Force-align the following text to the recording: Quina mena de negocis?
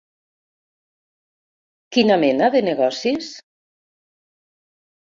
Quina 1.97 2.17
mena 2.25 2.51
de 2.57 2.65
negocis? 2.71 3.31